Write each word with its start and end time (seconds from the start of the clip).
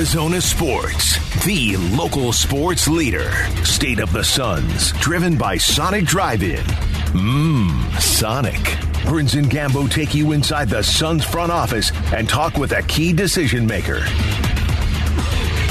Arizona 0.00 0.40
Sports, 0.40 1.44
the 1.44 1.76
local 1.94 2.32
sports 2.32 2.88
leader. 2.88 3.30
State 3.64 4.00
of 4.00 4.10
the 4.14 4.24
Suns, 4.24 4.92
driven 4.92 5.36
by 5.36 5.58
Sonic 5.58 6.06
Drive-In. 6.06 6.64
Mmm, 7.12 8.00
Sonic. 8.00 8.78
Burns 9.04 9.34
and 9.34 9.50
Gambo 9.50 9.90
take 9.90 10.14
you 10.14 10.32
inside 10.32 10.70
the 10.70 10.82
Suns 10.82 11.22
front 11.22 11.52
office 11.52 11.92
and 12.14 12.26
talk 12.26 12.56
with 12.56 12.72
a 12.72 12.80
key 12.84 13.12
decision 13.12 13.66
maker. 13.66 14.00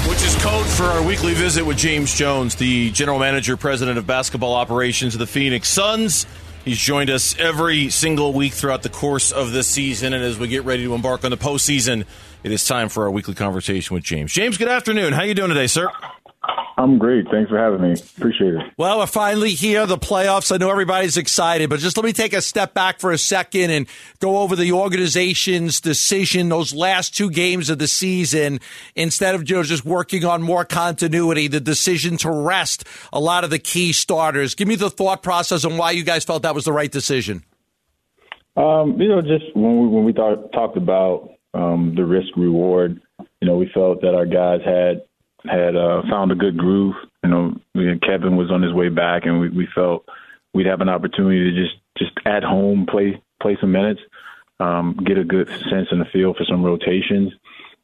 Which 0.08 0.22
is 0.22 0.36
code 0.44 0.68
for 0.68 0.84
our 0.84 1.02
weekly 1.02 1.34
visit 1.34 1.66
with 1.66 1.78
James 1.78 2.14
Jones, 2.14 2.54
the 2.54 2.92
general 2.92 3.18
manager, 3.18 3.58
president 3.58 3.98
of 3.98 4.06
basketball 4.06 4.54
operations 4.54 5.16
of 5.16 5.20
the 5.20 5.26
Phoenix 5.26 5.70
Suns. 5.70 6.28
He's 6.70 6.78
joined 6.78 7.10
us 7.10 7.36
every 7.40 7.90
single 7.90 8.32
week 8.32 8.54
throughout 8.54 8.84
the 8.84 8.90
course 8.90 9.32
of 9.32 9.52
this 9.52 9.66
season, 9.66 10.14
and 10.14 10.24
as 10.24 10.38
we 10.38 10.48
get 10.48 10.66
ready 10.66 10.84
to 10.84 10.94
embark 10.94 11.24
on 11.26 11.32
the 11.32 11.38
postseason, 11.38 12.06
it 12.44 12.52
is 12.52 12.64
time 12.64 12.90
for 12.90 13.06
our 13.06 13.10
weekly 13.10 13.34
conversation 13.34 13.96
with 13.96 14.04
James. 14.04 14.32
James, 14.32 14.60
good 14.60 14.68
afternoon. 14.68 15.12
How 15.14 15.22
are 15.22 15.26
you 15.26 15.34
doing 15.34 15.50
today, 15.50 15.66
sir? 15.66 15.90
I'm 16.80 16.98
great. 16.98 17.26
Thanks 17.30 17.50
for 17.50 17.58
having 17.58 17.82
me. 17.82 17.92
Appreciate 17.92 18.54
it. 18.54 18.62
Well, 18.78 19.00
we're 19.00 19.06
finally 19.06 19.50
here, 19.50 19.86
the 19.86 19.98
playoffs. 19.98 20.50
I 20.50 20.56
know 20.56 20.72
everybody's 20.72 21.18
excited, 21.18 21.70
but 21.70 21.82
just 21.82 21.98
let 21.98 22.06
me 22.06 22.14
take 22.14 22.32
a 22.32 22.42
step 22.42 22.74
back 22.74 23.02
for 23.02 23.12
a 23.12 23.18
second 23.18 23.70
and 23.70 23.86
go 24.20 24.38
over 24.38 24.56
the 24.56 24.72
organization's 24.72 25.82
decision 25.82 26.48
those 26.48 26.74
last 26.74 27.14
two 27.14 27.30
games 27.30 27.70
of 27.70 27.80
the 27.80 27.88
season 27.88 28.62
instead 28.96 29.36
of 29.36 29.50
you 29.50 29.58
know, 29.58 29.64
just 29.64 29.84
working 29.84 30.24
on 30.24 30.42
more 30.42 30.64
continuity, 30.64 31.50
the 31.50 31.60
decision 31.60 32.16
to 32.16 32.32
rest 32.32 32.86
a 33.12 33.20
lot 33.20 33.44
of 33.44 33.50
the 33.50 33.60
key 33.60 33.92
starters. 33.92 34.56
Give 34.56 34.70
me 34.70 34.76
the 34.76 34.90
thought 34.90 35.22
process 35.22 35.66
on 35.66 35.76
why 35.76 35.92
you 35.92 36.06
guys 36.06 36.24
felt 36.24 36.44
that 36.44 36.56
was 36.56 36.64
the 36.64 36.72
right 36.72 36.90
decision. 36.92 37.44
Um, 38.56 39.02
you 39.02 39.10
know, 39.10 39.22
just 39.22 39.54
when 39.54 39.82
we 39.82 39.88
when 39.90 40.06
we 40.06 40.14
thought, 40.14 40.54
talked 40.54 40.78
about 40.78 41.30
um, 41.54 41.94
the 41.98 42.06
risk 42.06 42.30
reward, 42.38 43.02
you 43.42 43.50
know, 43.50 43.58
we 43.58 43.70
felt 43.74 44.00
that 44.00 44.16
our 44.16 44.26
guys 44.26 44.62
had 44.64 45.02
had 45.46 45.76
uh, 45.76 46.02
found 46.10 46.32
a 46.32 46.36
good 46.36 46.58
groove. 46.58 46.96
You 47.24 47.30
know, 47.30 47.54
Kevin 48.06 48.38
was 48.38 48.52
on 48.52 48.62
his 48.62 48.74
way 48.74 48.90
back, 48.90 49.26
and 49.26 49.40
we, 49.40 49.50
we 49.50 49.68
felt 49.74 50.06
we'd 50.54 50.68
have 50.68 50.82
an 50.82 50.90
opportunity 50.90 51.52
to 51.52 51.62
just 51.62 51.76
just 51.98 52.12
at 52.26 52.44
home 52.44 52.86
play 52.90 53.22
play 53.42 53.58
some 53.60 53.72
minutes, 53.72 54.02
um, 54.60 54.98
get 55.06 55.18
a 55.18 55.24
good 55.24 55.48
sense 55.70 55.88
in 55.92 56.00
the 56.00 56.06
field 56.12 56.38
for 56.38 56.46
some 56.46 56.64
rotations, 56.64 57.32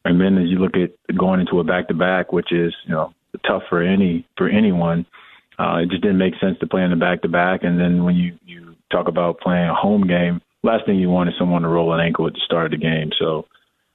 and 0.04 0.20
then 0.20 0.38
as 0.38 0.48
you 0.48 0.58
look 0.58 0.76
at 0.76 0.92
going 1.16 1.40
into 1.40 1.60
a 1.60 1.64
back 1.64 1.88
to 1.88 1.94
back, 1.94 2.32
which 2.32 2.52
is 2.52 2.74
you 2.84 2.92
know 2.92 3.12
tough 3.46 3.62
for 3.68 3.82
any 3.82 4.26
for 4.36 4.48
anyone, 4.48 5.06
uh, 5.58 5.78
it 5.82 5.90
just 5.90 6.02
didn't 6.02 6.18
make 6.18 6.34
sense 6.40 6.58
to 6.60 6.66
play 6.66 6.82
in 6.82 6.90
the 6.90 6.96
back 6.96 7.22
to 7.22 7.28
back. 7.28 7.64
And 7.64 7.78
then 7.78 8.04
when 8.04 8.16
you 8.16 8.38
you 8.44 8.74
talk 8.90 9.08
about 9.08 9.40
playing 9.40 9.68
a 9.68 9.74
home 9.74 10.06
game, 10.06 10.40
last 10.62 10.86
thing 10.86 10.98
you 10.98 11.10
want 11.10 11.28
is 11.28 11.34
someone 11.38 11.62
to 11.62 11.68
roll 11.68 11.92
an 11.92 12.00
ankle 12.00 12.26
at 12.26 12.34
the 12.34 12.40
start 12.44 12.66
of 12.66 12.70
the 12.72 12.84
game. 12.84 13.10
So 13.18 13.46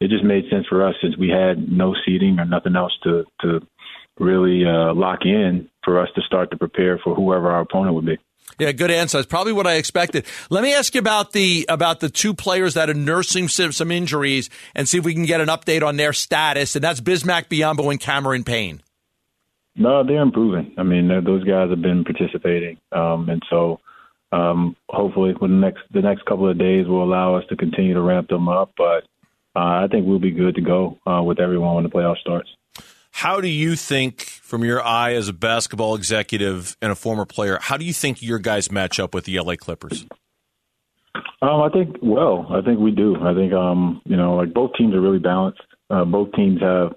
it 0.02 0.10
just 0.10 0.24
made 0.24 0.50
sense 0.50 0.66
for 0.68 0.86
us 0.86 0.96
since 1.02 1.16
we 1.16 1.30
had 1.30 1.72
no 1.72 1.96
seeding 2.06 2.40
or 2.40 2.46
nothing 2.46 2.76
else 2.76 2.92
to 3.04 3.24
to 3.42 3.62
really 4.20 4.66
uh, 4.66 4.94
lock 4.94 5.20
in 5.24 5.70
for 5.84 6.02
us 6.02 6.10
to 6.16 6.22
start 6.22 6.52
to 6.52 6.58
prepare 6.58 7.00
for 7.04 7.16
whoever 7.16 7.52
our 7.52 7.62
opponent 7.62 7.96
would 7.96 8.06
be. 8.06 8.18
Yeah, 8.60 8.72
good 8.74 8.92
answer. 8.92 9.18
It's 9.20 9.28
probably 9.28 9.54
what 9.54 9.66
I 9.66 9.76
expected. 9.76 10.26
Let 10.50 10.64
me 10.64 10.74
ask 10.74 10.94
you 10.94 11.00
about 11.00 11.32
the 11.32 11.66
about 11.70 12.00
the 12.00 12.10
two 12.10 12.34
players 12.34 12.74
that 12.74 12.90
are 12.90 12.96
nursing 12.96 13.48
some, 13.48 13.72
some 13.72 13.92
injuries 13.92 14.50
and 14.76 14.90
see 14.90 14.98
if 14.98 15.06
we 15.06 15.14
can 15.14 15.26
get 15.26 15.40
an 15.40 15.48
update 15.48 15.86
on 15.86 15.98
their 15.98 16.14
status. 16.14 16.76
And 16.76 16.84
that's 16.84 17.00
Bismack 17.00 17.48
Biyombo 17.48 17.90
and 17.92 18.00
Cameron 18.00 18.44
Payne. 18.44 18.82
No, 19.76 20.04
they're 20.04 20.22
improving. 20.22 20.74
I 20.78 20.84
mean, 20.84 21.08
those 21.24 21.44
guys 21.44 21.70
have 21.70 21.82
been 21.82 22.04
participating, 22.04 22.78
um, 22.92 23.30
and 23.30 23.42
so 23.50 23.80
um, 24.32 24.76
hopefully, 24.90 25.34
the 25.40 25.48
next 25.48 25.82
the 25.94 26.02
next 26.02 26.26
couple 26.26 26.50
of 26.50 26.58
days 26.58 26.88
will 26.88 27.04
allow 27.04 27.36
us 27.36 27.46
to 27.50 27.56
continue 27.56 27.94
to 27.94 28.02
ramp 28.02 28.28
them 28.28 28.50
up. 28.50 28.72
But 28.78 29.06
I 29.56 29.88
think 29.88 30.08
we'll 30.08 30.20
be 30.20 30.32
good 30.32 30.56
to 30.56 30.62
go 30.62 30.98
uh, 31.06 31.22
with 31.24 31.40
everyone 31.40 31.76
when 31.76 31.84
the 31.84 31.90
playoff 31.90 32.18
starts. 32.18 32.50
How 33.12 33.42
do 33.42 33.50
you 33.50 33.76
think, 33.76 34.22
from 34.22 34.64
your 34.64 34.82
eye 34.82 35.14
as 35.14 35.28
a 35.28 35.34
basketball 35.34 35.96
executive 35.96 36.78
and 36.82 36.92
a 36.92 36.96
former 36.96 37.26
player, 37.26 37.60
how 37.62 37.78
do 37.78 37.86
you 37.86 37.94
think 37.94 38.22
your 38.22 38.40
guys 38.40 38.72
match 38.72 39.00
up 39.00 39.14
with 39.14 39.26
the 39.26 39.40
LA 39.40 39.56
Clippers? 39.58 40.06
Um, 41.42 41.62
I 41.62 41.70
think 41.70 41.98
well. 42.02 42.48
I 42.50 42.62
think 42.62 42.80
we 42.80 42.92
do. 42.92 43.16
I 43.22 43.34
think 43.34 43.52
um, 43.52 44.02
you 44.06 44.16
know, 44.16 44.36
like 44.36 44.54
both 44.54 44.72
teams 44.78 44.94
are 44.94 45.02
really 45.02 45.20
balanced. 45.20 45.62
Uh, 45.90 46.06
both 46.06 46.32
teams 46.34 46.62
have 46.62 46.94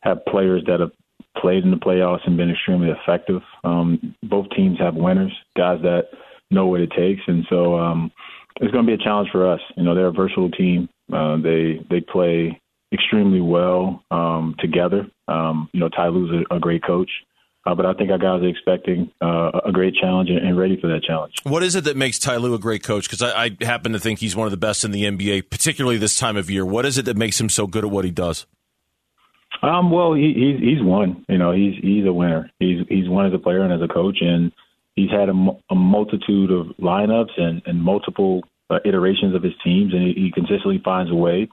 have 0.00 0.24
players 0.26 0.62
that 0.66 0.80
have 0.80 0.92
played 1.38 1.64
in 1.64 1.70
the 1.70 1.76
playoffs 1.76 2.26
and 2.26 2.36
been 2.36 2.50
extremely 2.50 2.88
effective. 2.90 3.42
Um, 3.64 4.14
both 4.22 4.46
teams 4.50 4.78
have 4.78 4.94
winners, 4.94 5.32
guys 5.56 5.80
that 5.82 6.08
know 6.50 6.66
what 6.66 6.80
it 6.80 6.92
takes, 6.96 7.22
and 7.26 7.44
so 7.50 7.76
um, 7.76 8.12
it's 8.60 8.70
going 8.70 8.86
to 8.86 8.96
be 8.96 9.02
a 9.02 9.04
challenge 9.04 9.30
for 9.32 9.50
us. 9.50 9.60
You 9.76 9.82
know, 9.82 9.94
they're 9.94 10.06
a 10.06 10.12
versatile 10.12 10.50
team. 10.50 10.88
Uh, 11.12 11.36
they 11.36 11.84
they 11.88 12.00
play 12.00 12.60
extremely 12.92 13.40
well 13.40 14.02
um, 14.10 14.54
together. 14.58 15.06
Um, 15.28 15.68
you 15.72 15.80
know, 15.80 15.88
Ty 15.88 16.08
Lue's 16.08 16.44
a, 16.50 16.56
a 16.56 16.60
great 16.60 16.84
coach. 16.84 17.10
Uh, 17.66 17.74
but 17.74 17.84
I 17.84 17.94
think 17.94 18.12
our 18.12 18.18
guys 18.18 18.42
are 18.42 18.48
expecting 18.48 19.10
uh, 19.20 19.50
a 19.64 19.72
great 19.72 19.94
challenge 19.96 20.30
and 20.30 20.56
ready 20.56 20.80
for 20.80 20.86
that 20.86 21.02
challenge. 21.02 21.34
What 21.42 21.64
is 21.64 21.74
it 21.74 21.82
that 21.84 21.96
makes 21.96 22.16
Ty 22.20 22.36
Lue 22.36 22.54
a 22.54 22.60
great 22.60 22.84
coach? 22.84 23.10
Because 23.10 23.22
I, 23.22 23.46
I, 23.46 23.56
happen 23.64 23.92
to 23.92 23.98
think 23.98 24.20
he's 24.20 24.36
one 24.36 24.46
of 24.46 24.52
the 24.52 24.56
best 24.56 24.84
in 24.84 24.92
the 24.92 25.02
NBA, 25.02 25.50
particularly 25.50 25.98
this 25.98 26.16
time 26.16 26.36
of 26.36 26.48
year. 26.48 26.64
What 26.64 26.86
is 26.86 26.96
it 26.96 27.06
that 27.06 27.16
makes 27.16 27.40
him 27.40 27.48
so 27.48 27.66
good 27.66 27.84
at 27.84 27.90
what 27.90 28.04
he 28.04 28.12
does? 28.12 28.46
Um, 29.62 29.90
well, 29.90 30.14
he, 30.14 30.32
he's 30.32 30.60
he's 30.60 30.82
won. 30.82 31.24
You 31.28 31.38
know, 31.38 31.50
he's 31.50 31.74
he's 31.82 32.06
a 32.06 32.12
winner. 32.12 32.50
He's 32.60 32.86
he's 32.88 33.08
won 33.08 33.26
as 33.26 33.34
a 33.34 33.38
player 33.38 33.62
and 33.62 33.72
as 33.72 33.82
a 33.82 33.92
coach, 33.92 34.18
and 34.20 34.52
he's 34.94 35.10
had 35.10 35.28
a, 35.28 35.34
a 35.70 35.74
multitude 35.74 36.52
of 36.52 36.66
lineups 36.80 37.36
and, 37.36 37.62
and 37.66 37.82
multiple 37.82 38.42
uh, 38.70 38.78
iterations 38.84 39.34
of 39.34 39.42
his 39.42 39.54
teams, 39.62 39.92
and 39.92 40.02
he, 40.02 40.12
he 40.14 40.32
consistently 40.32 40.80
finds 40.84 41.10
a 41.10 41.14
way 41.14 41.48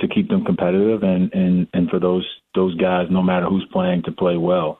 to 0.00 0.08
keep 0.08 0.28
them 0.28 0.44
competitive 0.44 1.02
and 1.02 1.32
and 1.34 1.66
and 1.72 1.90
for 1.90 1.98
those 1.98 2.26
those 2.54 2.74
guys, 2.76 3.08
no 3.10 3.22
matter 3.22 3.46
who's 3.46 3.66
playing, 3.72 4.02
to 4.02 4.12
play 4.12 4.36
well. 4.36 4.78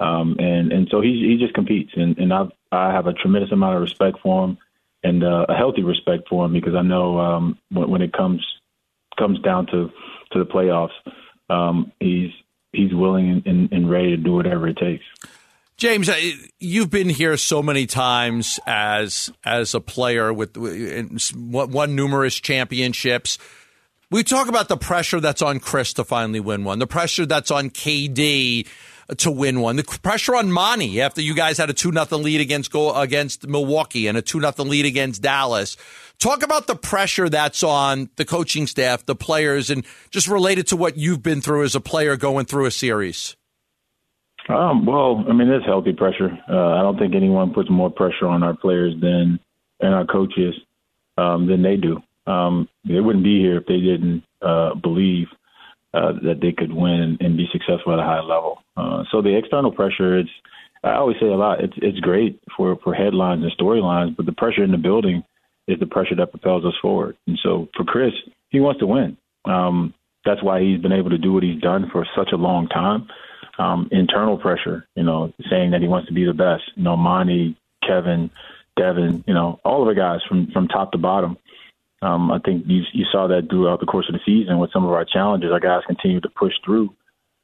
Um, 0.00 0.36
and 0.38 0.72
and 0.72 0.88
so 0.90 1.00
he 1.00 1.26
he 1.28 1.36
just 1.38 1.54
competes, 1.54 1.92
and 1.96 2.18
and 2.18 2.32
I 2.32 2.46
I 2.70 2.92
have 2.92 3.06
a 3.06 3.12
tremendous 3.12 3.52
amount 3.52 3.76
of 3.76 3.82
respect 3.82 4.18
for 4.22 4.44
him, 4.44 4.58
and 5.02 5.24
uh, 5.24 5.46
a 5.48 5.54
healthy 5.54 5.82
respect 5.82 6.28
for 6.28 6.44
him 6.44 6.52
because 6.52 6.74
I 6.74 6.82
know 6.82 7.18
um, 7.18 7.58
when, 7.70 7.90
when 7.90 8.02
it 8.02 8.12
comes 8.12 8.46
comes 9.18 9.40
down 9.40 9.66
to 9.66 9.90
to 10.32 10.38
the 10.38 10.46
playoffs, 10.46 10.96
um, 11.50 11.92
he's 11.98 12.30
he's 12.72 12.94
willing 12.94 13.42
and, 13.44 13.72
and 13.72 13.90
ready 13.90 14.10
to 14.10 14.16
do 14.16 14.34
whatever 14.34 14.68
it 14.68 14.76
takes. 14.76 15.04
James, 15.78 16.08
uh, 16.08 16.16
you've 16.58 16.90
been 16.90 17.08
here 17.08 17.36
so 17.36 17.62
many 17.62 17.86
times 17.86 18.58
as 18.66 19.30
as 19.44 19.76
a 19.76 19.80
player 19.80 20.32
with 20.32 20.56
won 21.36 21.94
numerous 21.94 22.34
championships. 22.34 23.38
We 24.10 24.24
talk 24.24 24.48
about 24.48 24.68
the 24.68 24.76
pressure 24.76 25.20
that's 25.20 25.40
on 25.40 25.60
Chris 25.60 25.92
to 25.92 26.04
finally 26.04 26.40
win 26.40 26.64
one, 26.64 26.80
the 26.80 26.88
pressure 26.88 27.26
that's 27.26 27.52
on 27.52 27.70
KD 27.70 28.66
to 29.18 29.30
win 29.30 29.60
one, 29.60 29.76
the 29.76 29.84
pressure 29.84 30.34
on 30.34 30.50
Monty 30.50 31.00
after 31.00 31.20
you 31.20 31.32
guys 31.32 31.58
had 31.58 31.70
a 31.70 31.74
two 31.74 31.92
nothing 31.92 32.24
lead 32.24 32.40
against 32.40 32.72
go 32.72 32.92
against 32.92 33.46
Milwaukee 33.46 34.08
and 34.08 34.18
a 34.18 34.22
two 34.22 34.40
nothing 34.40 34.68
lead 34.68 34.84
against 34.84 35.22
Dallas. 35.22 35.76
Talk 36.18 36.42
about 36.42 36.66
the 36.66 36.74
pressure 36.74 37.28
that's 37.28 37.62
on 37.62 38.10
the 38.16 38.24
coaching 38.24 38.66
staff, 38.66 39.06
the 39.06 39.14
players, 39.14 39.70
and 39.70 39.84
just 40.10 40.26
related 40.26 40.66
to 40.68 40.76
what 40.76 40.96
you've 40.96 41.22
been 41.22 41.40
through 41.40 41.62
as 41.62 41.76
a 41.76 41.80
player 41.80 42.16
going 42.16 42.46
through 42.46 42.66
a 42.66 42.72
series. 42.72 43.36
Um, 44.48 44.86
well, 44.86 45.24
I 45.28 45.32
mean, 45.32 45.48
there's 45.48 45.64
healthy 45.64 45.92
pressure. 45.92 46.30
Uh, 46.48 46.74
I 46.74 46.82
don't 46.82 46.98
think 46.98 47.14
anyone 47.14 47.52
puts 47.52 47.70
more 47.70 47.90
pressure 47.90 48.26
on 48.26 48.42
our 48.42 48.56
players 48.56 48.94
than 49.00 49.38
and 49.80 49.94
our 49.94 50.06
coaches 50.06 50.54
um, 51.18 51.46
than 51.46 51.62
they 51.62 51.76
do. 51.76 51.98
Um, 52.30 52.68
they 52.86 53.00
wouldn't 53.00 53.24
be 53.24 53.40
here 53.40 53.58
if 53.58 53.66
they 53.66 53.80
didn't 53.80 54.22
uh, 54.42 54.74
believe 54.74 55.28
uh, 55.94 56.12
that 56.24 56.40
they 56.40 56.52
could 56.52 56.72
win 56.72 57.16
and, 57.20 57.36
be 57.36 57.48
successful 57.52 57.92
at 57.92 57.98
a 57.98 58.02
high 58.02 58.20
level. 58.20 58.58
Uh, 58.76 59.04
so 59.10 59.22
the 59.22 59.36
external 59.36 59.72
pressure, 59.72 60.18
it's 60.18 60.30
I 60.82 60.94
always 60.94 61.16
say 61.20 61.26
a 61.26 61.36
lot. 61.36 61.62
It's 61.62 61.74
it's 61.78 61.98
great 62.00 62.40
for 62.56 62.78
for 62.82 62.94
headlines 62.94 63.42
and 63.42 63.52
storylines, 63.58 64.16
but 64.16 64.26
the 64.26 64.32
pressure 64.32 64.64
in 64.64 64.70
the 64.70 64.78
building 64.78 65.24
is 65.66 65.78
the 65.80 65.86
pressure 65.86 66.14
that 66.16 66.30
propels 66.30 66.64
us 66.64 66.74
forward. 66.80 67.16
And 67.26 67.38
so 67.42 67.68
for 67.76 67.84
Chris, 67.84 68.12
he 68.50 68.60
wants 68.60 68.80
to 68.80 68.86
win. 68.86 69.16
Um, 69.44 69.92
that's 70.24 70.42
why 70.42 70.60
he's 70.62 70.80
been 70.80 70.92
able 70.92 71.10
to 71.10 71.18
do 71.18 71.32
what 71.32 71.42
he's 71.42 71.60
done 71.60 71.88
for 71.92 72.06
such 72.16 72.30
a 72.32 72.36
long 72.36 72.68
time 72.68 73.08
um, 73.58 73.88
internal 73.90 74.38
pressure, 74.38 74.86
you 74.94 75.02
know, 75.02 75.32
saying 75.50 75.72
that 75.72 75.80
he 75.80 75.88
wants 75.88 76.08
to 76.08 76.14
be 76.14 76.24
the 76.24 76.32
best. 76.32 76.62
You 76.76 76.84
know, 76.84 76.96
Monty, 76.96 77.56
Kevin, 77.86 78.30
Devin, 78.76 79.24
you 79.26 79.34
know, 79.34 79.60
all 79.64 79.82
of 79.82 79.88
the 79.88 80.00
guys 80.00 80.20
from 80.28 80.50
from 80.52 80.68
top 80.68 80.92
to 80.92 80.98
bottom. 80.98 81.36
Um, 82.00 82.30
I 82.30 82.38
think 82.38 82.64
you 82.66 82.82
you 82.92 83.04
saw 83.10 83.26
that 83.28 83.48
throughout 83.50 83.80
the 83.80 83.86
course 83.86 84.08
of 84.08 84.14
the 84.14 84.20
season 84.24 84.58
with 84.58 84.70
some 84.72 84.84
of 84.84 84.92
our 84.92 85.04
challenges. 85.04 85.50
Our 85.52 85.60
guys 85.60 85.82
continued 85.86 86.22
to 86.22 86.28
push 86.28 86.52
through, 86.64 86.94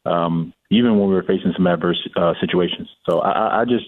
um, 0.07 0.53
even 0.71 0.99
when 0.99 1.09
we 1.09 1.15
were 1.15 1.25
facing 1.25 1.53
some 1.57 1.67
adverse 1.67 2.01
uh, 2.17 2.35
situations. 2.41 2.89
So 3.09 3.19
I, 3.21 3.63
I 3.63 3.65
just 3.65 3.87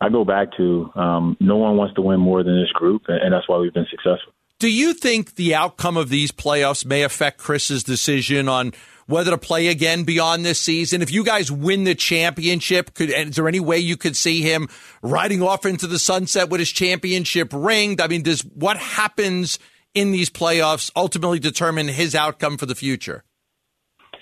I 0.00 0.10
go 0.10 0.24
back 0.24 0.48
to 0.58 0.90
um, 0.94 1.36
no 1.40 1.56
one 1.56 1.76
wants 1.76 1.94
to 1.94 2.02
win 2.02 2.20
more 2.20 2.42
than 2.42 2.60
this 2.60 2.70
group, 2.72 3.04
and 3.08 3.32
that's 3.32 3.48
why 3.48 3.56
we've 3.58 3.72
been 3.72 3.86
successful. 3.90 4.32
Do 4.58 4.70
you 4.70 4.94
think 4.94 5.34
the 5.34 5.54
outcome 5.54 5.96
of 5.96 6.08
these 6.08 6.32
playoffs 6.32 6.84
may 6.84 7.02
affect 7.02 7.38
Chris's 7.38 7.84
decision 7.84 8.48
on 8.48 8.72
whether 9.06 9.30
to 9.30 9.38
play 9.38 9.68
again 9.68 10.04
beyond 10.04 10.44
this 10.44 10.60
season. 10.60 11.02
If 11.02 11.12
you 11.12 11.24
guys 11.24 11.50
win 11.50 11.84
the 11.84 11.94
championship, 11.94 12.94
could 12.94 13.10
is 13.10 13.36
there 13.36 13.48
any 13.48 13.60
way 13.60 13.78
you 13.78 13.96
could 13.96 14.16
see 14.16 14.42
him 14.42 14.68
riding 15.02 15.42
off 15.42 15.64
into 15.64 15.86
the 15.86 15.98
sunset 15.98 16.48
with 16.50 16.60
his 16.60 16.70
championship 16.70 17.52
ring? 17.52 18.00
I 18.00 18.08
mean, 18.08 18.22
does 18.22 18.42
what 18.42 18.76
happens 18.76 19.58
in 19.94 20.12
these 20.12 20.30
playoffs 20.30 20.90
ultimately 20.94 21.38
determine 21.38 21.88
his 21.88 22.14
outcome 22.14 22.58
for 22.58 22.66
the 22.66 22.74
future? 22.74 23.24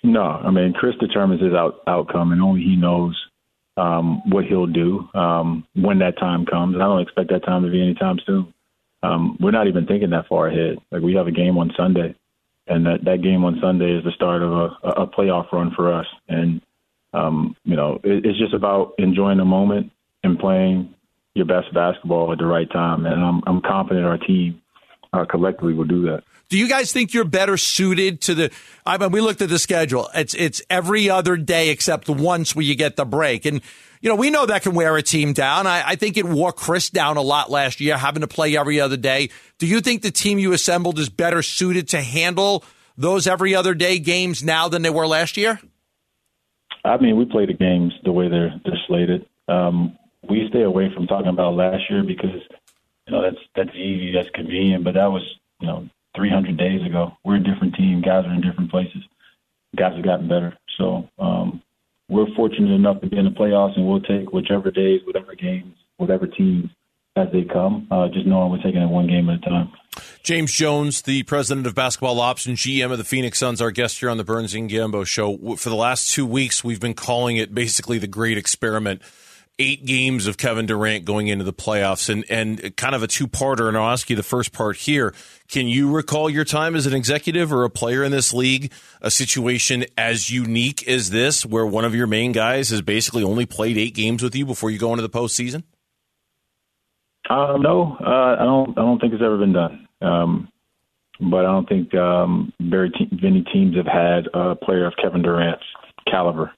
No, 0.03 0.23
I 0.23 0.51
mean 0.51 0.75
Chris 0.75 0.95
determines 1.01 1.41
his 1.41 1.55
out, 1.55 1.83
outcome, 1.87 2.33
and 2.33 2.43
only 2.43 2.63
he 2.63 2.77
knows 2.77 3.19
um, 3.77 4.23
what 4.31 4.45
he'll 4.45 4.67
do 4.67 5.09
um, 5.15 5.67
when 5.75 5.99
that 6.01 6.19
time 6.19 6.47
comes. 6.47 6.75
And 6.75 6.83
I 6.83 6.87
don't 6.87 7.01
expect 7.01 7.31
that 7.31 7.45
time 7.45 7.63
to 7.63 7.71
be 7.71 7.83
anytime 7.83 8.19
soon. 8.27 8.53
Um, 9.03 9.37
we're 9.41 9.51
not 9.51 9.67
even 9.67 9.87
thinking 9.87 10.11
that 10.11 10.29
far 10.29 10.49
ahead. 10.49 10.79
Like 10.91 11.03
we 11.03 11.15
have 11.15 11.27
a 11.27 11.33
game 11.33 11.59
on 11.59 11.73
Sunday, 11.77 12.15
and 12.66 12.87
that 12.87 13.05
that 13.05 13.22
game 13.22 13.44
on 13.44 13.58
Sunday 13.61 13.96
is 13.96 14.05
the 14.05 14.12
start 14.12 14.43
of 14.43 14.52
a, 14.52 14.88
a 15.02 15.06
playoff 15.06 15.52
run 15.52 15.72
for 15.75 15.93
us. 15.93 16.06
And 16.28 16.61
um, 17.12 17.56
you 17.64 17.76
know, 17.76 18.00
it, 18.02 18.25
it's 18.26 18.38
just 18.38 18.55
about 18.55 18.94
enjoying 18.99 19.38
the 19.38 19.44
moment 19.44 19.93
and 20.22 20.38
playing 20.38 20.94
your 21.34 21.46
best 21.46 21.72
basketball 21.75 22.32
at 22.32 22.38
the 22.38 22.46
right 22.46 22.70
time. 22.70 23.06
And 23.06 23.22
I'm 23.22 23.43
I'm 23.46 23.61
confident 23.61 24.06
our 24.06 24.19
team 24.19 24.61
uh, 25.14 25.25
collectively 25.25 25.75
will 25.75 25.84
do 25.84 26.02
that. 26.02 26.25
Do 26.49 26.58
you 26.58 26.69
guys 26.69 26.93
think 26.93 27.14
you're 27.14 27.25
better 27.25 27.56
suited 27.56 28.20
to 28.22 28.34
the? 28.34 28.50
I 28.84 28.99
mean, 28.99 29.12
we 29.12 29.20
looked 29.20 29.40
at 29.40 29.49
the 29.49 29.58
schedule. 29.58 30.11
It's 30.14 30.34
it's 30.34 30.61
every 30.69 31.08
other 31.08 31.37
day 31.37 31.70
except 31.70 32.08
once 32.08 32.55
where 32.55 32.64
you 32.64 32.75
get 32.75 32.96
the 32.96 33.05
break, 33.05 33.46
and 33.46 33.62
you 34.00 34.11
know 34.11 34.16
we 34.16 34.31
know 34.31 34.44
that 34.44 34.62
can 34.62 34.75
wear 34.75 34.96
a 34.96 35.02
team 35.02 35.32
down. 35.32 35.66
I, 35.66 35.82
I 35.88 35.96
think 35.96 36.16
it 36.16 36.26
wore 36.26 36.52
Chris 36.52 36.90
down 36.90 37.16
a 37.16 37.22
lot 37.22 37.50
last 37.50 37.81
year, 37.81 37.96
having 37.96 38.20
to 38.20 38.28
play 38.28 38.56
every 38.56 38.78
other 38.78 38.96
day. 38.96 39.31
Do 39.58 39.66
you 39.66 39.81
think 39.81 40.02
the 40.02 40.11
team 40.11 40.38
you 40.38 40.52
assembled 40.52 40.99
is 40.99 41.08
better 41.08 41.43
suited 41.43 41.88
to 41.88 42.02
handle 42.02 42.62
those 42.96 43.26
every 43.26 43.55
other 43.55 43.75
day 43.75 43.99
games 43.99 44.43
now 44.43 44.69
than 44.69 44.82
they 44.82 44.90
were 44.90 45.06
last 45.06 45.37
year? 45.37 45.61
I 46.84 46.99
mean, 46.99 47.16
we 47.16 47.25
play 47.25 47.46
the 47.46 47.55
games 47.55 47.93
the 48.05 48.12
way 48.12 48.28
they're 48.28 48.61
they're 48.64 48.81
slated. 48.87 49.26
Um, 49.49 49.99
we 50.28 50.46
stay 50.50 50.62
away 50.62 50.93
from 50.94 51.06
talking 51.06 51.31
about 51.31 51.55
last 51.55 51.82
year 51.88 52.02
because 52.06 52.40
you 53.06 53.12
know 53.12 53.23
that's 53.23 53.43
that's 53.55 53.77
easy, 53.77 54.12
that's 54.12 54.31
convenient, 54.31 54.85
but 54.85 54.95
that 54.95 55.11
was 55.11 55.23
you 55.61 55.67
know 55.67 55.89
300 56.17 56.56
days 56.56 56.85
ago. 56.87 57.12
We're 57.25 57.37
a 57.37 57.41
different 57.41 57.75
team. 57.75 58.01
Guys 58.01 58.25
are 58.25 58.33
in 58.33 58.41
different 58.41 58.71
places. 58.71 59.03
Guys 59.77 59.95
have 59.95 60.05
gotten 60.05 60.29
better. 60.29 60.56
So 60.79 61.09
um, 61.19 61.62
we're 62.09 62.33
fortunate 62.37 62.73
enough 62.73 63.01
to 63.01 63.09
be 63.09 63.19
in 63.19 63.25
the 63.25 63.31
playoffs, 63.31 63.77
and 63.77 63.87
we'll 63.87 64.01
take 64.01 64.33
whichever 64.33 64.71
days, 64.71 65.01
whatever 65.05 65.35
games, 65.35 65.75
whatever 65.97 66.27
teams 66.27 66.71
as 67.17 67.29
they 67.33 67.43
come, 67.43 67.87
uh, 67.91 68.09
just 68.09 68.27
knowing 68.27 68.51
we're 68.51 68.62
taking 68.62 68.83
it 68.83 68.89
one 68.89 69.07
game 69.07 69.29
at 69.31 69.39
a 69.39 69.49
time. 69.49 69.73
James 70.25 70.53
Jones, 70.53 71.03
the 71.03 71.23
president 71.23 71.67
of 71.67 71.75
basketball 71.75 72.19
ops 72.19 72.47
and 72.47 72.57
GM 72.57 72.91
of 72.91 72.99
the 72.99 73.05
Phoenix 73.05 73.39
Suns, 73.39 73.61
our 73.61 73.71
guest 73.71 74.00
here 74.00 74.11
on 74.11 74.17
the 74.17 74.25
Burns 74.25 74.55
and 74.55 74.69
Gambo 74.69 75.07
show. 75.07 75.55
For 75.57 75.69
the 75.69 75.77
last 75.77 76.12
two 76.12 76.27
weeks, 76.27 76.65
we've 76.65 76.81
been 76.81 76.95
calling 76.95 77.37
it 77.37 77.55
basically 77.55 77.99
the 77.99 78.09
great 78.09 78.37
experiment 78.37 79.00
eight 79.59 79.87
games 79.87 80.27
of 80.27 80.37
Kevin 80.37 80.67
Durant 80.67 81.05
going 81.05 81.29
into 81.29 81.45
the 81.45 81.53
playoffs 81.53 82.09
and, 82.09 82.25
and 82.29 82.77
kind 82.77 82.95
of 82.95 83.03
a 83.03 83.06
two 83.06 83.29
parter. 83.29 83.69
And 83.69 83.77
I'll 83.77 83.91
ask 83.91 84.11
you 84.11 84.17
the 84.17 84.23
first 84.23 84.53
part 84.53 84.77
here. 84.77 85.15
Can 85.49 85.67
you 85.67 85.93
recall 85.93 86.29
your 86.29 86.45
time 86.45 86.75
as 86.75 86.87
an 86.87 86.95
executive 86.95 87.53
or 87.53 87.65
a 87.65 87.71
player 87.71 88.03
in 88.03 88.11
this 88.11 88.33
league, 88.33 88.73
a 89.01 89.11
situation 89.11 89.85
as 89.97 90.31
unique 90.31 90.87
as 90.89 91.11
this, 91.11 91.47
where 91.47 91.67
one 91.67 91.85
of 91.85 91.95
your 91.95 92.06
main 92.06 92.33
guys 92.33 92.71
has 92.71 92.83
basically 92.83 93.23
only 93.23 93.47
played 93.47 93.79
eight 93.79 93.95
games 93.95 94.23
with 94.23 94.35
you 94.35 94.45
before 94.45 94.71
you 94.71 94.79
go 94.79 94.93
into 94.93 95.03
the 95.03 95.11
postseason? 95.11 95.62
Uh, 97.31 97.57
no, 97.59 97.97
uh, 98.00 98.37
I 98.39 98.45
don't. 98.45 98.71
I 98.79 98.83
don't 98.83 98.99
think 98.99 99.15
it's 99.15 99.23
ever 99.23 99.39
been 99.39 99.55
done. 99.55 99.89
Um, 100.03 100.49
but 101.21 101.39
I 101.39 101.53
don't 101.53 101.69
think 101.69 101.95
um, 101.95 102.53
very 102.61 102.91
te- 102.91 103.09
many 103.23 103.43
teams 103.53 103.77
have 103.77 103.87
had 103.87 104.29
a 104.35 104.55
player 104.57 104.87
of 104.87 104.95
Kevin 105.00 105.23
Durant's 105.23 105.65
caliber. 106.11 106.53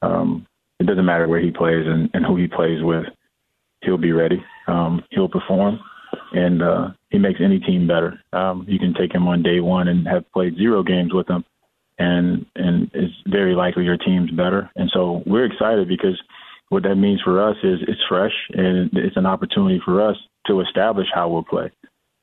Um, 0.00 0.46
it 0.82 0.86
doesn't 0.86 1.04
matter 1.04 1.28
where 1.28 1.40
he 1.40 1.52
plays 1.52 1.86
and, 1.86 2.10
and 2.12 2.26
who 2.26 2.36
he 2.36 2.48
plays 2.48 2.82
with. 2.82 3.04
He'll 3.82 3.98
be 3.98 4.12
ready. 4.12 4.42
Um, 4.66 5.02
he'll 5.10 5.28
perform, 5.28 5.78
and 6.32 6.62
uh, 6.62 6.88
he 7.10 7.18
makes 7.18 7.40
any 7.42 7.60
team 7.60 7.86
better. 7.86 8.20
Um, 8.32 8.64
you 8.68 8.78
can 8.78 8.92
take 8.94 9.14
him 9.14 9.28
on 9.28 9.42
day 9.42 9.60
one 9.60 9.88
and 9.88 10.06
have 10.08 10.30
played 10.32 10.56
zero 10.56 10.82
games 10.82 11.14
with 11.14 11.28
him, 11.28 11.44
and 11.98 12.44
and 12.56 12.90
it's 12.94 13.14
very 13.28 13.54
likely 13.54 13.84
your 13.84 13.96
team's 13.96 14.30
better. 14.32 14.70
And 14.74 14.90
so 14.92 15.22
we're 15.24 15.46
excited 15.46 15.88
because 15.88 16.20
what 16.68 16.82
that 16.82 16.96
means 16.96 17.20
for 17.22 17.40
us 17.48 17.56
is 17.62 17.78
it's 17.86 18.00
fresh 18.08 18.34
and 18.54 18.90
it's 18.94 19.16
an 19.16 19.26
opportunity 19.26 19.80
for 19.84 20.00
us 20.00 20.16
to 20.46 20.60
establish 20.62 21.06
how 21.14 21.28
we'll 21.28 21.44
play. 21.44 21.70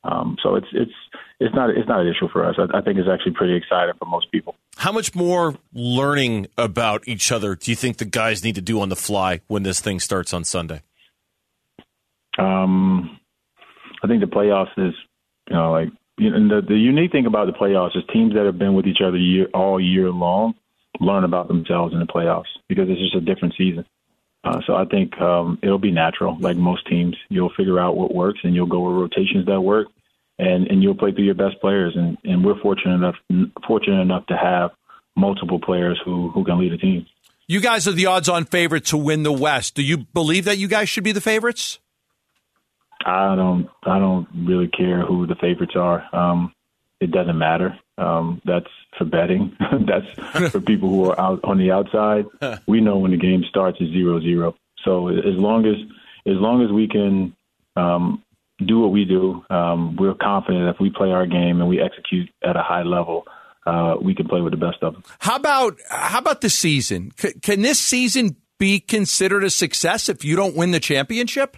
Um, 0.03 0.37
so 0.41 0.55
it's 0.55 0.67
it's 0.73 0.91
it's 1.39 1.55
not 1.55 1.69
it's 1.69 1.87
not 1.87 2.01
an 2.01 2.07
issue 2.07 2.29
for 2.31 2.45
us. 2.45 2.55
I, 2.57 2.77
I, 2.77 2.81
think 2.81 2.97
it's 2.97 3.09
actually 3.09 3.33
pretty 3.33 3.55
exciting 3.55 3.95
for 3.99 4.05
most 4.05 4.31
people. 4.31 4.55
How 4.79 4.93
much 4.93 5.13
more 5.13 5.55
learning 5.73 6.47
about 6.57 7.05
each 7.05 7.33
other 7.33 7.55
do 7.55 7.69
you 7.69 7.75
think 7.75 7.97
the 7.97 8.05
guys 8.05 8.45
need 8.45 8.55
to 8.55 8.61
do 8.61 8.79
on 8.79 8.87
the 8.87 8.95
fly 8.95 9.41
when 9.47 9.63
this 9.63 9.81
thing 9.81 9.99
starts 9.99 10.33
on 10.33 10.45
Sunday? 10.45 10.81
Um, 12.37 13.19
I 14.01 14.07
think 14.07 14.21
the 14.21 14.27
playoffs 14.27 14.71
is 14.77 14.93
you 15.49 15.55
know 15.57 15.71
like 15.73 15.89
you 16.17 16.29
know, 16.29 16.61
the 16.61 16.65
the 16.65 16.77
unique 16.77 17.11
thing 17.11 17.25
about 17.25 17.47
the 17.47 17.51
playoffs 17.51 17.97
is 17.97 18.03
teams 18.13 18.33
that 18.35 18.45
have 18.45 18.57
been 18.57 18.73
with 18.73 18.87
each 18.87 19.01
other 19.05 19.17
year, 19.17 19.47
all 19.53 19.81
year 19.81 20.11
long 20.11 20.53
learn 21.01 21.25
about 21.25 21.49
themselves 21.49 21.93
in 21.93 21.99
the 21.99 22.05
playoffs 22.05 22.47
because 22.69 22.87
it's 22.89 23.01
just 23.01 23.15
a 23.15 23.21
different 23.21 23.55
season. 23.57 23.85
Uh, 24.45 24.61
so 24.65 24.75
I 24.75 24.85
think 24.85 25.19
um, 25.19 25.59
it'll 25.61 25.77
be 25.77 25.91
natural, 25.91 26.37
like 26.39 26.55
most 26.55 26.87
teams. 26.87 27.17
You'll 27.27 27.51
figure 27.57 27.79
out 27.79 27.97
what 27.97 28.15
works, 28.15 28.39
and 28.43 28.55
you'll 28.55 28.65
go 28.65 28.79
with 28.79 28.95
rotations 28.95 29.45
that 29.47 29.59
work, 29.59 29.87
and 30.39 30.67
and 30.67 30.81
you'll 30.81 30.95
play 30.95 31.11
through 31.11 31.25
your 31.25 31.35
best 31.35 31.59
players. 31.61 31.93
And 31.95 32.17
and 32.23 32.43
we're 32.43 32.59
fortunate 32.59 32.95
enough 32.95 33.15
fortunate 33.67 34.01
enough 34.01 34.25
to 34.27 34.37
have 34.37 34.71
multiple 35.15 35.59
players 35.59 35.99
who 36.03 36.29
who 36.31 36.43
can 36.43 36.57
lead 36.59 36.73
a 36.73 36.77
team. 36.77 37.05
You 37.47 37.61
guys 37.61 37.87
are 37.87 37.91
the 37.91 38.05
odds-on 38.05 38.45
favorite 38.45 38.85
to 38.85 38.97
win 38.97 39.23
the 39.23 39.31
West. 39.31 39.73
Do 39.73 39.81
you 39.81 39.97
believe 39.97 40.45
that 40.45 40.59
you 40.59 40.67
guys 40.67 40.87
should 40.87 41.03
be 41.03 41.11
the 41.11 41.21
favorites? 41.21 41.79
I 43.05 43.35
don't. 43.35 43.69
I 43.83 43.99
don't 43.99 44.27
really 44.35 44.67
care 44.67 45.01
who 45.05 45.25
the 45.25 45.35
favorites 45.35 45.75
are. 45.75 46.03
Um, 46.13 46.53
it 46.99 47.11
doesn't 47.11 47.37
matter. 47.37 47.77
Um, 47.97 48.41
that's 48.45 48.67
for 48.97 49.05
betting. 49.05 49.55
that's 49.87 50.51
for 50.51 50.61
people 50.61 50.89
who 50.89 51.09
are 51.09 51.19
out 51.19 51.39
on 51.43 51.57
the 51.57 51.71
outside. 51.71 52.25
We 52.67 52.81
know 52.81 52.97
when 52.97 53.11
the 53.11 53.17
game 53.17 53.43
starts 53.49 53.79
is 53.81 53.89
zero 53.89 54.19
zero. 54.21 54.55
So 54.85 55.07
as 55.07 55.35
long 55.35 55.65
as 55.65 55.75
as 56.25 56.35
long 56.35 56.63
as 56.63 56.71
we 56.71 56.87
can 56.87 57.35
um, 57.75 58.23
do 58.65 58.79
what 58.79 58.91
we 58.91 59.05
do, 59.05 59.43
um, 59.49 59.95
we're 59.95 60.15
confident 60.15 60.73
if 60.73 60.79
we 60.79 60.89
play 60.89 61.11
our 61.11 61.25
game 61.25 61.59
and 61.59 61.69
we 61.69 61.81
execute 61.81 62.29
at 62.43 62.55
a 62.55 62.61
high 62.61 62.83
level, 62.83 63.25
uh, 63.65 63.95
we 64.01 64.15
can 64.15 64.27
play 64.27 64.41
with 64.41 64.51
the 64.51 64.57
best 64.57 64.77
of 64.81 64.93
them. 64.93 65.03
How 65.19 65.35
about 65.35 65.77
how 65.89 66.19
about 66.19 66.41
the 66.41 66.49
season? 66.49 67.11
C- 67.17 67.33
can 67.41 67.61
this 67.61 67.79
season 67.79 68.35
be 68.57 68.79
considered 68.79 69.43
a 69.43 69.49
success 69.49 70.09
if 70.09 70.25
you 70.25 70.35
don't 70.35 70.55
win 70.55 70.71
the 70.71 70.79
championship? 70.79 71.57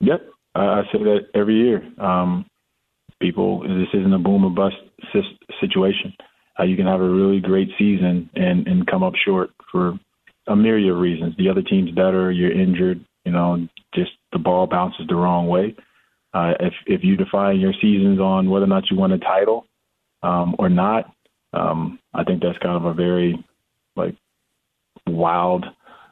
Yep, 0.00 0.22
I 0.54 0.82
say 0.92 0.98
that 0.98 1.28
every 1.34 1.56
year. 1.56 1.82
Um, 1.98 2.46
people. 3.20 3.60
This 3.62 3.88
isn't 3.94 4.12
a 4.12 4.18
boom 4.18 4.44
or 4.44 4.50
bust 4.50 4.76
situation. 5.60 6.12
Uh, 6.58 6.64
you 6.64 6.76
can 6.76 6.86
have 6.86 7.00
a 7.00 7.08
really 7.08 7.40
great 7.40 7.68
season 7.78 8.30
and 8.34 8.66
and 8.66 8.86
come 8.86 9.02
up 9.02 9.14
short 9.24 9.50
for 9.72 9.98
a 10.46 10.54
myriad 10.54 10.90
of 10.90 10.98
reasons. 10.98 11.34
The 11.36 11.48
other 11.48 11.62
team's 11.62 11.90
better. 11.90 12.30
You're 12.30 12.52
injured. 12.52 13.04
You 13.24 13.32
know, 13.32 13.68
just 13.94 14.12
the 14.32 14.38
ball 14.38 14.66
bounces 14.66 15.06
the 15.08 15.14
wrong 15.14 15.46
way. 15.46 15.74
Uh, 16.32 16.54
if 16.60 16.74
if 16.86 17.04
you 17.04 17.16
define 17.16 17.60
your 17.60 17.72
seasons 17.80 18.18
on 18.20 18.50
whether 18.50 18.64
or 18.64 18.68
not 18.68 18.90
you 18.90 18.96
won 18.96 19.12
a 19.12 19.18
title 19.18 19.66
um, 20.22 20.56
or 20.58 20.68
not, 20.68 21.12
um, 21.52 21.98
I 22.12 22.24
think 22.24 22.42
that's 22.42 22.58
kind 22.58 22.76
of 22.76 22.84
a 22.84 22.94
very 22.94 23.42
like 23.96 24.14
wild 25.06 25.64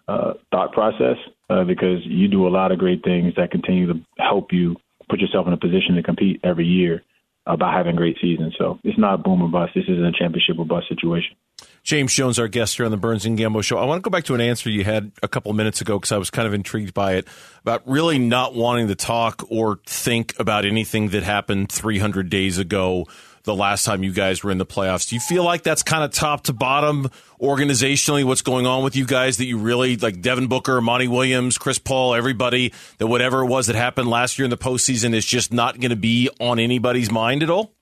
uh, 0.09 0.35
thought 0.51 0.73
process 0.73 1.17
uh, 1.51 1.65
because 1.65 2.01
you 2.05 2.29
do 2.29 2.47
a 2.47 2.51
lot 2.51 2.73
of 2.73 2.79
great 2.79 3.03
things 3.05 3.35
that 3.37 3.51
continue 3.51 3.87
to 3.87 4.01
help 4.19 4.53
you 4.53 4.77
put 5.09 5.21
yourself 5.21 5.47
in 5.47 5.53
a 5.53 5.57
position 5.57 5.97
to 5.97 6.03
compete 6.03 6.41
every 6.45 6.67
year 6.67 7.03
about 7.47 7.75
having 7.75 7.97
great 7.97 8.17
seasons. 8.21 8.55
So 8.57 8.79
it's 8.85 8.99
not 8.99 9.25
boom 9.25 9.43
or 9.43 9.49
bust. 9.49 9.73
This 9.75 9.85
isn't 9.89 10.05
a 10.05 10.13
championship 10.13 10.59
or 10.59 10.65
bust 10.65 10.89
situation. 10.89 11.37
James 11.83 12.15
Jones, 12.15 12.39
our 12.39 12.47
guest 12.47 12.77
here 12.77 12.85
on 12.85 12.93
the 12.93 12.97
Burns 12.97 13.27
and 13.27 13.37
Gambo 13.37 13.63
show. 13.63 13.77
I 13.77 13.85
want 13.85 14.03
to 14.03 14.09
go 14.09 14.11
back 14.11 14.25
to 14.25 14.35
an 14.35 14.41
answer 14.41 14.71
you 14.71 14.85
had 14.85 15.11
a 15.23 15.29
couple 15.29 15.53
minutes 15.53 15.81
ago 15.81 15.99
because 15.99 16.13
I 16.13 16.19
was 16.19 16.31
kind 16.31 16.47
of 16.47 16.55
intrigued 16.55 16.95
by 16.95 17.15
it 17.15 17.27
about 17.63 17.83
really 17.87 18.19
not 18.19 18.55
wanting 18.55 18.87
to 18.89 18.95
talk 18.95 19.45
or 19.51 19.81
think 19.85 20.39
about 20.39 20.65
anything 20.65 21.09
that 21.09 21.25
happened 21.25 21.73
300 21.73 22.31
days 22.31 22.59
ago 22.59 23.07
the 23.45 23.55
last 23.55 23.85
time 23.85 24.05
you 24.05 24.13
guys 24.13 24.45
were 24.45 24.53
in 24.53 24.59
the 24.59 24.67
playoffs. 24.67 25.09
Do 25.09 25.17
you 25.17 25.21
feel 25.21 25.43
like 25.43 25.65
that's 25.65 25.83
kind 25.83 26.05
of 26.05 26.13
top 26.13 26.45
to 26.45 26.53
bottom 26.53 27.11
organizationally 27.41 28.23
what's 28.23 28.43
going 28.43 28.67
on 28.67 28.85
with 28.85 28.95
you 28.95 29.05
guys 29.05 29.39
that 29.39 29.47
you 29.47 29.59
really 29.59 29.97
like 29.97 30.21
Devin 30.21 30.47
Booker, 30.47 30.81
Monty 30.81 31.09
Williams, 31.09 31.59
Chris 31.59 31.81
Paul, 31.81 32.15
everybody 32.15 32.73
that 32.99 33.09
whatever 33.09 33.43
it 33.43 33.47
was 33.47 33.67
that 33.67 33.75
happened 33.75 34.09
last 34.09 34.39
year 34.39 34.45
in 34.45 34.51
the 34.51 34.57
postseason 34.57 35.13
is 35.15 35.27
just 35.27 35.53
not 35.53 35.81
going 35.81 35.91
to 35.91 35.97
be 35.97 36.31
on 36.39 36.61
anybody's 36.61 37.11
mind 37.11 37.43
at 37.43 37.51
all? 37.51 37.73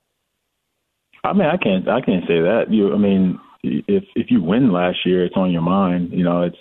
I 1.23 1.35
mean, 1.35 1.47
I 1.47 1.59
can't 1.59 1.87
I 1.87 2.01
can't 2.01 2.23
say 2.27 2.41
that. 2.41 2.67
You 2.71 2.95
I 2.95 2.97
mean, 2.97 3.39
if 3.63 4.05
if 4.15 4.31
you 4.31 4.43
win 4.43 4.73
last 4.73 5.05
year, 5.05 5.25
it's 5.25 5.37
on 5.37 5.51
your 5.51 5.63
mind. 5.63 6.11
You 6.13 6.25
know, 6.25 6.43
it's 6.43 6.59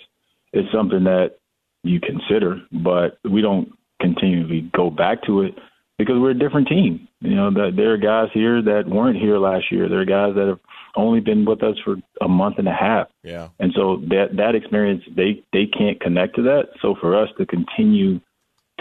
it's 0.52 0.70
something 0.72 1.04
that 1.04 1.38
you 1.82 2.00
consider, 2.00 2.60
but 2.72 3.18
we 3.24 3.40
don't 3.40 3.72
continually 4.00 4.70
go 4.74 4.90
back 4.90 5.22
to 5.24 5.42
it 5.42 5.54
because 5.98 6.16
we're 6.18 6.30
a 6.30 6.38
different 6.38 6.68
team. 6.68 7.08
You 7.20 7.34
know, 7.34 7.50
that 7.50 7.72
there 7.76 7.92
are 7.92 7.98
guys 7.98 8.28
here 8.32 8.62
that 8.62 8.88
weren't 8.88 9.18
here 9.18 9.38
last 9.38 9.70
year. 9.70 9.88
There 9.88 10.00
are 10.00 10.06
guys 10.06 10.34
that 10.34 10.48
have 10.48 10.60
only 10.96 11.20
been 11.20 11.44
with 11.44 11.62
us 11.62 11.76
for 11.84 11.96
a 12.20 12.28
month 12.28 12.58
and 12.58 12.68
a 12.68 12.72
half. 12.72 13.08
Yeah. 13.22 13.48
And 13.58 13.72
so 13.74 14.02
that 14.08 14.36
that 14.36 14.54
experience 14.54 15.02
they 15.14 15.42
they 15.52 15.66
can't 15.66 16.00
connect 16.00 16.36
to 16.36 16.42
that. 16.42 16.70
So 16.80 16.94
for 17.00 17.20
us 17.20 17.28
to 17.38 17.46
continue 17.46 18.20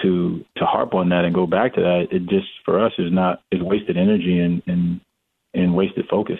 to 0.01 0.45
to 0.57 0.65
harp 0.65 0.93
on 0.93 1.09
that 1.09 1.25
and 1.25 1.35
go 1.35 1.45
back 1.45 1.75
to 1.75 1.81
that, 1.81 2.07
it 2.11 2.25
just 2.27 2.47
for 2.65 2.83
us 2.83 2.93
is 2.97 3.11
not 3.11 3.41
is 3.51 3.61
wasted 3.61 3.97
energy 3.97 4.39
and 4.39 4.63
and 4.65 5.01
and 5.53 5.75
wasted 5.75 6.07
focus. 6.09 6.39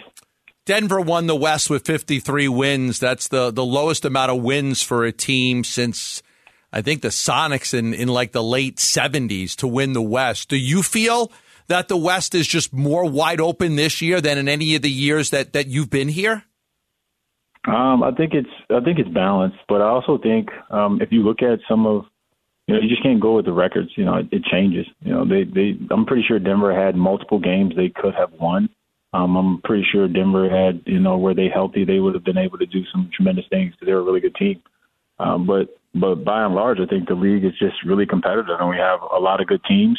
Denver 0.66 1.00
won 1.00 1.26
the 1.26 1.36
West 1.36 1.70
with 1.70 1.86
53 1.86 2.48
wins. 2.48 2.98
That's 2.98 3.28
the, 3.28 3.50
the 3.50 3.64
lowest 3.64 4.04
amount 4.04 4.30
of 4.30 4.42
wins 4.42 4.82
for 4.82 5.04
a 5.04 5.12
team 5.12 5.64
since 5.64 6.22
I 6.72 6.82
think 6.82 7.02
the 7.02 7.08
Sonics 7.08 7.74
in, 7.74 7.94
in 7.94 8.08
like 8.08 8.32
the 8.32 8.42
late 8.42 8.76
70s 8.76 9.56
to 9.56 9.66
win 9.66 9.92
the 9.92 10.02
West. 10.02 10.48
Do 10.48 10.56
you 10.56 10.82
feel 10.82 11.32
that 11.68 11.88
the 11.88 11.96
West 11.96 12.34
is 12.34 12.46
just 12.46 12.72
more 12.72 13.04
wide 13.04 13.40
open 13.40 13.76
this 13.76 14.00
year 14.02 14.20
than 14.20 14.38
in 14.38 14.48
any 14.48 14.74
of 14.74 14.82
the 14.82 14.90
years 14.90 15.30
that, 15.30 15.52
that 15.54 15.66
you've 15.66 15.90
been 15.90 16.08
here? 16.08 16.44
Um, 17.66 18.02
I 18.02 18.10
think 18.12 18.32
it's 18.32 18.48
I 18.70 18.80
think 18.80 18.98
it's 18.98 19.08
balanced, 19.10 19.58
but 19.68 19.82
I 19.82 19.88
also 19.88 20.16
think 20.16 20.48
um, 20.70 21.00
if 21.02 21.12
you 21.12 21.22
look 21.22 21.42
at 21.42 21.58
some 21.68 21.86
of 21.86 22.06
you 22.66 22.74
know 22.74 22.80
you 22.80 22.88
just 22.88 23.02
can't 23.02 23.20
go 23.20 23.36
with 23.36 23.44
the 23.44 23.52
records. 23.52 23.90
You 23.96 24.06
know 24.06 24.14
it, 24.14 24.28
it 24.32 24.44
changes. 24.44 24.86
You 25.00 25.12
know 25.12 25.26
they 25.26 25.44
they 25.44 25.78
I'm 25.90 26.06
pretty 26.06 26.24
sure 26.26 26.38
Denver 26.38 26.74
had 26.74 26.96
multiple 26.96 27.38
games 27.38 27.74
they 27.76 27.90
could 27.90 28.14
have 28.14 28.32
won. 28.32 28.70
Um, 29.12 29.36
I'm 29.36 29.60
pretty 29.62 29.84
sure 29.90 30.06
Denver 30.06 30.48
had 30.48 30.82
you 30.86 31.00
know 31.00 31.18
were 31.18 31.34
they 31.34 31.48
healthy 31.48 31.84
they 31.84 31.98
would 31.98 32.14
have 32.14 32.24
been 32.24 32.38
able 32.38 32.58
to 32.58 32.66
do 32.66 32.84
some 32.92 33.10
tremendous 33.14 33.46
things 33.50 33.72
because 33.72 33.86
they're 33.86 33.98
a 33.98 34.02
really 34.02 34.20
good 34.20 34.36
team. 34.36 34.62
Um, 35.18 35.46
but 35.46 35.68
but 35.94 36.24
by 36.24 36.44
and 36.44 36.54
large, 36.54 36.78
I 36.78 36.86
think 36.86 37.08
the 37.08 37.14
league 37.14 37.44
is 37.44 37.58
just 37.58 37.84
really 37.84 38.06
competitive, 38.06 38.60
and 38.60 38.68
we 38.68 38.76
have 38.76 39.00
a 39.02 39.18
lot 39.18 39.40
of 39.40 39.48
good 39.48 39.62
teams, 39.64 39.98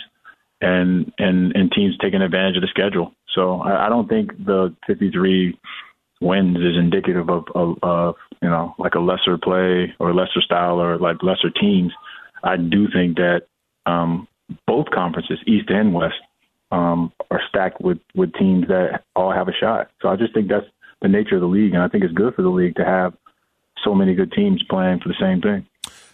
and 0.61 1.11
and 1.17 1.55
and 1.55 1.71
teams 1.71 1.97
taking 2.01 2.21
advantage 2.21 2.55
of 2.55 2.61
the 2.61 2.67
schedule. 2.67 3.13
So 3.35 3.61
I, 3.61 3.87
I 3.87 3.89
don't 3.89 4.07
think 4.07 4.31
the 4.45 4.73
53 4.87 5.57
wins 6.21 6.57
is 6.57 6.77
indicative 6.77 7.29
of, 7.29 7.45
of, 7.55 7.77
of 7.83 8.15
you 8.41 8.49
know 8.49 8.75
like 8.77 8.95
a 8.95 8.99
lesser 8.99 9.37
play 9.37 9.93
or 9.99 10.13
lesser 10.13 10.41
style 10.41 10.81
or 10.81 10.97
like 10.97 11.23
lesser 11.23 11.49
teams. 11.49 11.91
I 12.43 12.57
do 12.57 12.87
think 12.91 13.17
that 13.17 13.41
um, 13.85 14.27
both 14.65 14.87
conferences, 14.93 15.39
East 15.45 15.69
and 15.69 15.93
West, 15.93 16.15
um, 16.71 17.11
are 17.29 17.41
stacked 17.49 17.81
with 17.81 17.99
with 18.15 18.33
teams 18.33 18.67
that 18.67 19.03
all 19.15 19.31
have 19.31 19.47
a 19.47 19.53
shot. 19.53 19.89
So 20.01 20.09
I 20.09 20.15
just 20.15 20.33
think 20.33 20.47
that's 20.49 20.65
the 21.01 21.07
nature 21.07 21.35
of 21.35 21.41
the 21.41 21.47
league, 21.47 21.73
and 21.73 21.81
I 21.81 21.87
think 21.87 22.03
it's 22.03 22.13
good 22.13 22.35
for 22.35 22.41
the 22.41 22.49
league 22.49 22.75
to 22.75 22.85
have 22.85 23.13
so 23.83 23.95
many 23.95 24.13
good 24.13 24.31
teams 24.31 24.63
playing 24.69 24.99
for 24.99 25.09
the 25.09 25.15
same 25.19 25.41
thing. 25.41 25.65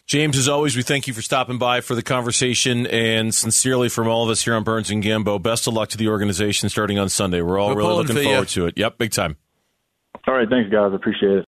James, 0.05 0.37
as 0.37 0.47
always, 0.47 0.77
we 0.77 0.83
thank 0.83 1.05
you 1.05 1.13
for 1.13 1.21
stopping 1.21 1.57
by 1.57 1.81
for 1.81 1.93
the 1.93 2.01
conversation, 2.01 2.87
and 2.87 3.35
sincerely 3.35 3.89
from 3.89 4.07
all 4.07 4.23
of 4.23 4.29
us 4.29 4.41
here 4.45 4.55
on 4.55 4.63
Burns 4.63 4.89
and 4.89 5.03
Gambo, 5.03 5.41
best 5.41 5.67
of 5.67 5.73
luck 5.73 5.89
to 5.89 5.97
the 5.97 6.07
organization 6.07 6.69
starting 6.69 6.97
on 6.97 7.09
Sunday. 7.09 7.41
We're 7.41 7.59
all 7.59 7.69
We're 7.75 7.81
really 7.81 7.95
looking 7.95 8.15
for 8.15 8.23
forward 8.23 8.55
you. 8.55 8.61
to 8.63 8.65
it. 8.67 8.77
Yep, 8.77 8.97
big 8.97 9.11
time. 9.11 9.35
All 10.25 10.33
right, 10.33 10.47
thanks, 10.49 10.71
guys. 10.71 10.93
Appreciate 10.93 11.39
it. 11.39 11.45